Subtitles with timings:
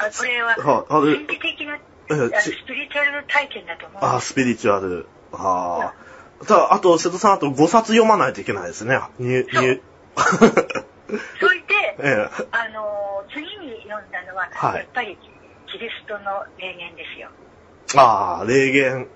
[0.00, 1.78] あこれは、はいあれ神秘的な、
[2.40, 4.20] スピリチュアル体験だと思うんあ。
[4.20, 5.06] スピリチュアル。
[5.32, 5.92] あ
[6.42, 6.44] あ。
[6.46, 8.98] ただ、あと、瀬戸さん、あと5冊読まないといけないですね。
[9.18, 9.82] 入、そう入。
[11.40, 12.46] それで、ええ。
[12.52, 15.16] あのー次に読んだのは、はいやっぱり
[15.70, 17.30] キリストの霊言ですよ。
[17.96, 19.08] ああ、霊言。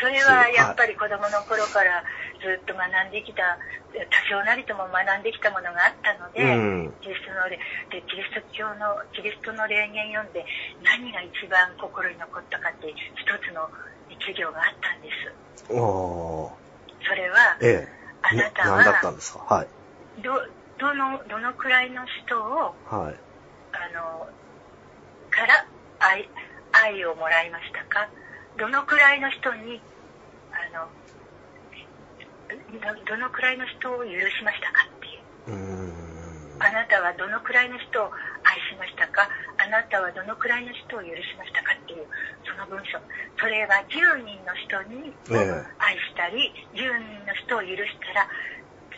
[0.00, 2.02] それはやっぱり子供の頃から
[2.40, 3.58] ずっと学んできた、
[3.92, 7.58] 多少なりとも学んできたものがあったので、うんキリストの霊
[7.90, 10.44] でキリスト教の、キリストの霊言読んで
[10.82, 12.96] 何が一番心に残ったかって一
[13.42, 13.68] つの
[14.08, 15.72] 一行があったんです。
[15.72, 16.52] おー。
[17.06, 17.88] それは、ええ。
[18.22, 19.38] あなた何だったはんですか？
[19.40, 19.68] はい。
[20.22, 20.30] ど、
[20.78, 23.14] どの、どのくらいの人を、はい。
[23.74, 24.26] あの、
[25.30, 25.66] から
[25.98, 26.28] 愛、
[26.72, 28.08] 愛をもらいましたか？
[28.58, 29.80] どのくらいの人に、
[30.52, 30.88] あの、
[32.48, 35.92] どどのくらいの人を許しましたかっていう。
[36.60, 38.10] あなたはどのくらいの人を
[38.44, 39.28] 愛しましたか？
[39.58, 42.06] あなたはどのくらいの人を許しましたかっていう、
[42.44, 42.98] その文章。
[43.40, 48.28] それは10人の人にええ愛したり、10人の人を許したら、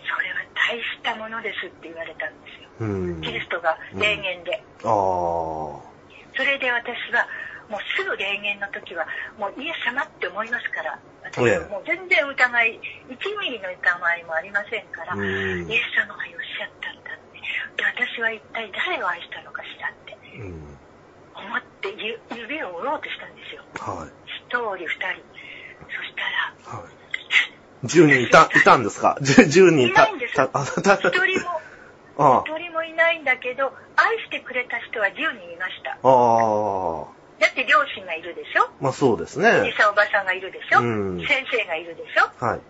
[0.05, 2.69] それは大したものですって言われたんですよ。
[2.81, 2.85] う
[3.17, 3.21] ん。
[3.23, 4.63] キリストが霊言で。
[4.85, 5.95] ああ。
[6.37, 7.25] それで私は、
[7.69, 9.07] もうすぐ霊言の時は、
[9.39, 17.41] もうイエス様って思いますから、私はもう全然疑い、1ミリの疑いもありませんから、うんイエス様がおっしゃったんだって。
[17.77, 20.79] で、私は一体誰を愛したのかしらってうん。
[21.35, 23.63] 思ってゆ指を折ろうとしたんですよ。
[23.81, 24.09] はい。
[24.29, 25.25] 一人、二人。
[25.89, 27.05] そしたら、はい。
[27.87, 31.61] 10人いた、 いたんですか ?10 人いないんですた、あ、た、一人も、
[32.17, 35.93] あ一人もいないんだけど、愛してくれた人は10人いました。
[35.93, 35.97] あ。
[36.03, 37.24] あ
[37.85, 38.71] 両親がいるでしょ？
[38.81, 39.77] まあそうですおねじ。
[39.77, 40.85] さんおばさんがいるでしょ、う
[41.21, 42.33] ん先生がいるでしょ？
[42.45, 42.61] はい。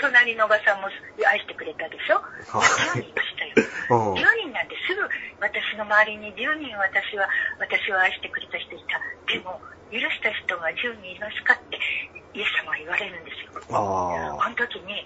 [0.00, 0.88] 隣のおばさんも
[1.28, 2.16] 愛してくれたでしょ？
[2.48, 2.64] は
[2.96, 3.68] い10人いましたよ。
[3.92, 5.02] うん10人なんてすぐ
[5.40, 9.00] 私の周りに10人私は、私を愛してくれた人いた。
[9.32, 11.78] でも、許した人が10人いますかって
[12.34, 13.50] イエス様は言われるんですよ。
[13.72, 15.04] あの時に、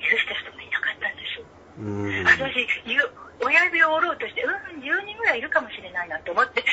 [0.00, 1.46] 許した人がいなかったんですよ。
[1.78, 1.82] う
[2.22, 2.24] ん。
[2.24, 3.00] 私、ゆ
[3.42, 6.64] 親指を折ろうとして、うん、10人ぐらいいるかもしれないなと思って、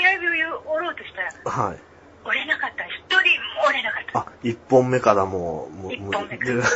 [0.00, 1.78] 親指を折ろうとしたら、はい。
[2.24, 2.84] 折れなかった。
[2.84, 3.16] 一人
[3.60, 4.18] も折れなかった。
[4.20, 6.64] あ、1本目からもう、もう、一本目から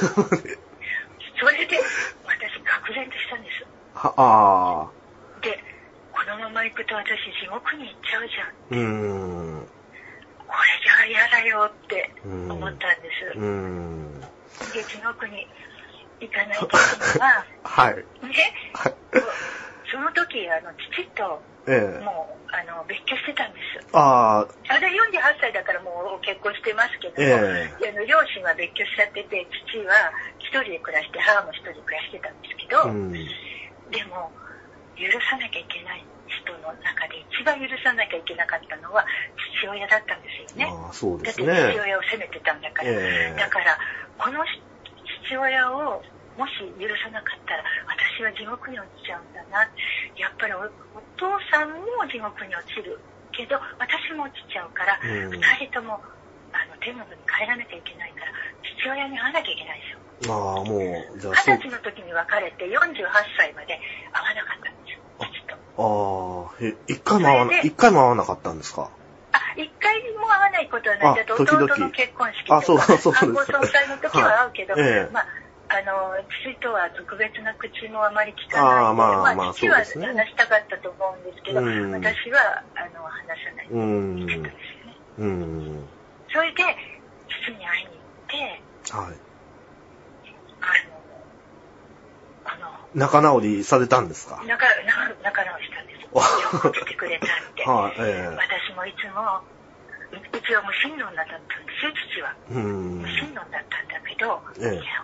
[1.41, 1.81] それで、
[2.25, 3.67] 私、愕然としたんです。
[3.95, 5.41] は、ああ。
[5.41, 5.59] で、
[6.13, 7.09] このまま行くと私、
[7.41, 8.81] 地獄に行っちゃうじゃん。
[8.81, 9.67] うーん。
[10.47, 13.39] これじゃあ嫌だよって思ったんです。
[13.39, 14.21] うーん。
[14.21, 15.49] で、地獄に
[16.21, 17.97] 行かない時には、 はい。
[17.97, 18.95] ね、はい。
[19.95, 21.39] その時、あの、父と、
[21.71, 22.03] ええ。
[22.03, 23.79] もう、あの、別居してたんです。
[23.95, 30.11] ああ、あれ48歳だからもう結婚してますけども、えあの両親は別居しちゃってて、父は
[30.43, 33.15] 一人で暮らして、母も一人で暮らしてたんですけど、うん。
[33.15, 34.35] でも、
[34.99, 39.07] 許さなきゃいけない人の中で一番許さなきゃいけなかったのは
[39.63, 40.67] 父親だったんですよね。
[40.67, 41.81] ああ、そうでだって父すね。
[41.81, 42.91] 親を責めてたんだから。
[42.91, 43.79] ええだから、
[44.19, 44.43] この
[45.27, 46.03] 父親を
[46.35, 47.63] もし許さなかったら、
[48.15, 49.67] 私は地獄に落ちちゃうんだな。
[50.15, 50.63] やっぱりお
[50.95, 52.95] お父さんも地獄に落ちる
[53.35, 55.99] けど、私も落ちちゃうから、うん二人とも
[56.55, 58.31] あの天国に帰らなきゃいけないから、
[58.79, 59.91] 父親に会わなきゃいけないで
[60.23, 60.31] すよ。
[60.31, 61.75] ああ、もう、じゃあ、そう二十。
[61.75, 63.03] 歳の時に別れて48
[63.37, 63.81] 歳まで
[64.15, 65.03] 会わなかったんですよ。
[65.75, 65.83] あ
[66.55, 68.91] あ、え、一回も会わな、一回も会わなかったんですか？
[69.33, 71.07] あ、一回も会わないことはない。
[71.09, 75.27] あだって時々弟の結婚式とか、あそうそうです観光総裁の時は会うけど、はいええまあ、
[75.75, 83.67] あの、父とは特別な口もあまり聞かないあーまあまあ父はそうですね話したかったと思うんですけど、うん私は、あの、話さない。
[83.67, 84.97] ってたんですよね。
[85.19, 85.89] うん。
[86.33, 86.63] それで、
[87.47, 89.17] 父に会いに行って、はい。
[92.45, 94.43] あの、あの、仲直りされたんですか？
[94.47, 96.01] 仲仲仲直りしたんです。
[96.15, 96.19] あ
[96.55, 97.65] よく来てくれたって。
[97.69, 99.43] はい、え私もいつも、
[100.13, 102.35] ううちは無神論だったんですよ、父は。
[102.49, 103.03] 無。
[103.03, 105.04] 神論だったんだけど、ええいやか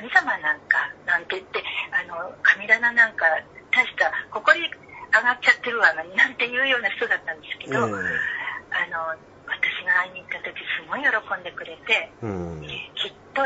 [0.00, 1.60] 神様なんか、なんて言って、
[1.92, 3.28] あの、神棚なんか、
[3.70, 4.64] 大した、ここに
[5.12, 9.12] 上がっちゃってるわ、なんていうような人だったんですけええど、あの、
[9.44, 12.64] 私が会いに行った時、すごい喜んでくれて、うん。
[12.96, 13.44] きっと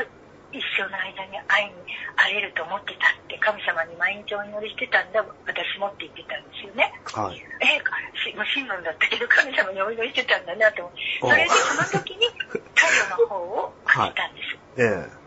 [0.54, 6.86] 一生の間に会いに会えると思ってたって、神様に毎日お祈りしてたんだ、私もって言ってたんですよね。
[7.10, 7.42] はい。
[7.66, 12.30] えー、無神論だったけど神様にお祈りしてたんだなと思って、おそれでその時に
[12.78, 14.54] 太陽の方を書いたんです。
[14.78, 15.23] え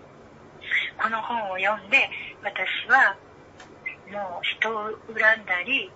[1.07, 2.03] この本を読んで、
[2.43, 3.15] 私は
[4.11, 5.87] もう人を恨んだり、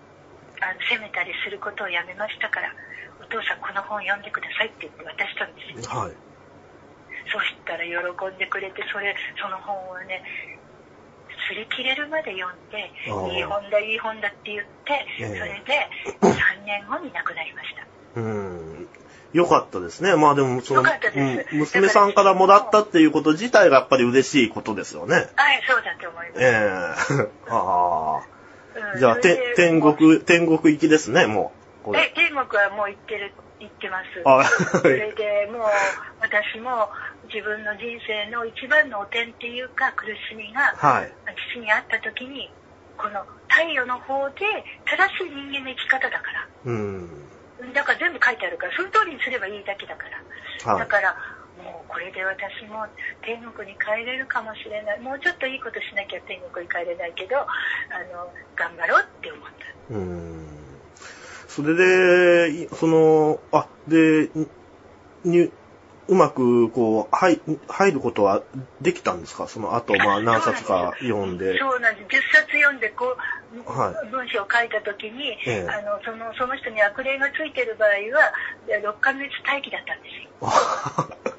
[0.63, 2.71] あの責めたりすることをやめましたから
[3.19, 6.13] お父さんこの本読んでくださいって言って渡したんですよはい。
[7.27, 9.11] そしたら喜んでくれてそれ
[9.41, 10.21] その本をね
[11.49, 12.93] 擦り切れるまで読んで
[13.35, 15.89] いい本だいい本だって言ってええそれで
[16.21, 18.50] 3年後に亡くなりましたうん。
[19.33, 20.15] よかったですね。
[20.15, 25.15] まあでも、その、うん娘さんからもらったっていうこと自体がやっぱり嬉しいことですよね。
[25.15, 28.93] はいそうだと思います、ええ ああ。
[28.93, 31.51] うんじゃあ、て天国、天国行きですね、も
[31.81, 31.85] う。
[31.85, 32.03] これ。
[32.03, 34.43] え天国はもう行ってる行ってますあ、
[34.79, 35.61] それでもう
[36.19, 36.89] 私も
[37.31, 41.13] 自分の人生の一番の汚点っていうか苦しみがはい。
[41.53, 42.51] 父に会った時に
[42.97, 44.45] この太陽の方で
[44.85, 47.09] 正しい人間の生き方だからうん。
[47.73, 50.79] だから全部書いてあるからその通りにすればいいだけだから、はい。
[50.79, 51.15] だから
[51.61, 52.87] もうこれで私も
[53.21, 54.99] 天国に帰れるかもしれない。
[54.99, 57.45] もうちょっといいことしなきゃ天国に帰れないけどあ
[58.09, 59.93] の頑張ろうって思った。
[59.93, 60.47] うん。
[61.51, 64.29] それで、いその、あ、で、
[65.25, 65.51] に、
[66.11, 68.41] うまく、こう、入、入ることは
[68.81, 69.47] できたんですか？
[69.47, 71.57] その後、まあ、何冊か読んで。
[71.57, 72.07] そうなんです。
[72.07, 73.15] 10冊読んで、こ
[73.55, 78.33] う、は文章を書いたときに、ええあの、その、その人に悪霊がついてる場合は、
[78.67, 80.27] 6ヶ月待機だったんですよ。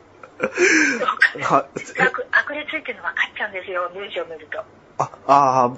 [1.45, 1.67] は
[2.01, 4.65] 悪悪霊ついてるの分かっちゃうんですよ、文章を見ると。
[4.99, 5.71] あ、あ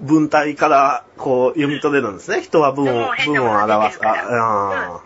[0.00, 2.42] 文体から、こう、読み取れるんですね。
[2.42, 4.00] 人は文を文を表す。
[4.04, 5.00] あ、あ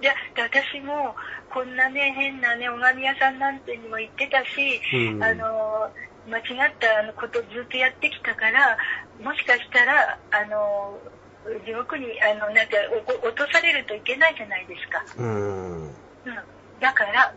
[0.00, 1.14] で、で私も、
[1.52, 4.80] こんなね、変なね、拝み屋さんなんてにも言ってたし、
[5.12, 5.90] うんあの、
[6.28, 8.76] 間違ったあのことずっとやってきたから、
[9.22, 10.98] もしかしたら、あの、
[11.66, 12.76] 地獄に、あの、なんか、
[13.22, 15.04] お落とされるといけないじゃないですか。
[15.16, 15.82] ーうん。
[15.88, 15.94] うん、
[16.80, 17.34] だから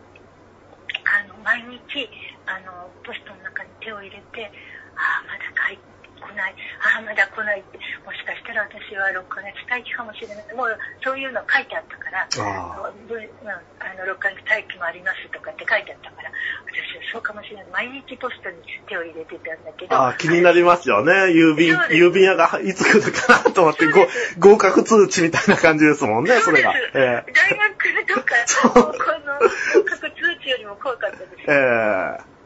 [1.06, 2.08] あの毎日
[2.46, 4.50] あのポストの中に手を入れて
[4.96, 6.54] ああまだ帰ってこない。
[6.80, 7.78] ああまだ来ないって。
[8.04, 10.54] もしかしたら私は6ヶ月待機かもしれない。
[10.54, 12.28] もうそういうの書いてあったから。
[12.28, 13.60] あぶうん、あ
[13.94, 16.30] の6ヶ月待機もありますとかって書いてあったから。
[16.66, 17.66] 私はそうかもしれない。
[17.88, 19.96] 毎日ポストに手を入れてたんだけど。
[19.96, 21.12] あー気になりますよね。
[21.32, 23.86] 郵便、郵便屋がいつ来るかなと思って、
[24.38, 26.74] 合格通知みたいな感じですもんね、それが。
[26.94, 28.34] え大学とか
[28.72, 28.80] こ
[29.24, 31.32] の合格通知よりも怖かったです。
[31.48, 32.20] ええ。
[32.20, 32.36] え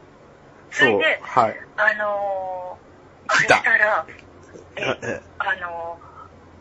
[0.71, 1.19] それで。
[1.21, 1.59] はい。
[1.77, 2.77] あの
[3.51, 4.05] たしたら、
[4.77, 5.99] ええ、えあの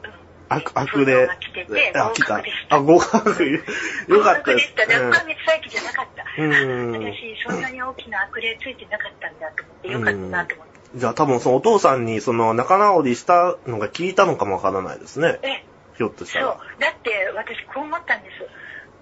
[0.03, 2.43] ー、うん悪、悪霊が来てて、あ、合来た。
[2.77, 3.29] あ、合格。
[3.29, 4.09] よかったです。
[4.09, 4.83] 合格でした。
[4.83, 6.43] 6ヶ月待機じゃなかった。
[6.43, 10.81] うん私、そんなに大きな悪霊ついてなかったんだと思って、よかったなと思って。
[10.97, 15.39] じゃあ多分そのお父さんにその仲直りしたのが聞いたのかもわからないですね。
[15.43, 15.65] え、
[15.97, 16.49] ひょっとしたそう
[16.81, 16.91] ら。。
[16.91, 18.43] だって、私、こう思ったんです。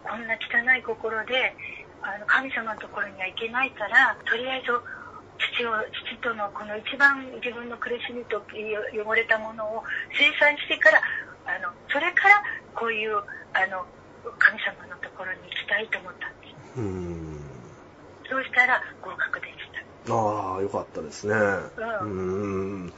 [0.04, 1.56] こんな汚い心で、
[2.02, 4.72] あの、神様のところには行けないから、とりあえず、
[5.38, 5.72] 父を、
[6.06, 9.82] 父とのこの一番自分の苦しみと汚れたものを
[10.16, 11.00] 清算してから、
[11.46, 12.42] あの、それから、
[12.74, 13.16] こういう、
[13.54, 13.86] あの、
[14.38, 16.80] 神様のところに行きたいと思ったんです。
[16.80, 17.40] うん。
[18.28, 19.54] そうしたら合格でし
[20.06, 20.14] た。
[20.14, 21.34] ああ、よかったですね。
[21.34, 22.92] ううん。